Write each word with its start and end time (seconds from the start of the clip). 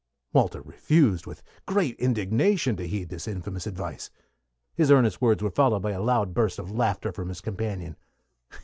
Walter 0.33 0.61
refused, 0.63 1.27
with 1.27 1.43
great 1.67 1.95
indignation, 1.99 2.75
to 2.75 2.87
heed 2.87 3.09
this 3.09 3.27
infamous 3.27 3.67
advice. 3.67 4.09
His 4.73 4.89
earnest 4.89 5.21
words 5.21 5.43
were 5.43 5.51
followed 5.51 5.83
by 5.83 5.91
a 5.91 6.01
loud 6.01 6.33
burst 6.33 6.57
of 6.57 6.71
laughter 6.71 7.11
from 7.11 7.29
his 7.29 7.39
companion. 7.39 7.95